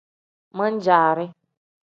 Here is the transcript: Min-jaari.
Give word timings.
Min-jaari. 0.57 1.25